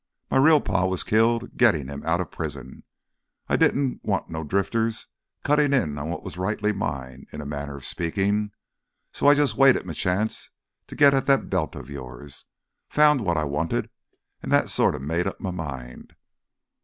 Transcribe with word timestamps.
M' 0.31 0.41
real 0.41 0.59
pa 0.59 0.87
was 0.87 1.03
killed 1.03 1.51
gittin' 1.55 1.87
him 1.87 2.01
outta 2.03 2.25
prison. 2.25 2.81
I 3.47 3.55
didn't 3.55 4.03
want 4.03 4.31
no 4.31 4.43
drifters 4.43 5.05
cuttin' 5.43 5.75
in 5.75 5.95
on 5.99 6.09
what 6.09 6.23
was 6.23 6.39
rightly 6.39 6.71
mine, 6.73 7.27
in 7.31 7.39
a 7.39 7.45
manner 7.45 7.75
of 7.77 7.85
speakin'. 7.85 8.51
So 9.13 9.27
I 9.27 9.35
just 9.35 9.57
waited 9.57 9.87
m' 9.87 9.93
chance 9.93 10.49
to 10.87 10.95
get 10.95 11.13
at 11.13 11.27
that 11.27 11.51
belt 11.51 11.75
of 11.75 11.87
yours. 11.91 12.45
Found 12.89 13.21
what 13.23 13.37
I 13.37 13.43
wanted—an' 13.43 14.49
that 14.49 14.71
sorta 14.71 14.97
made 14.99 15.27
up 15.27 15.37
m' 15.39 15.55
mind. 15.55 16.15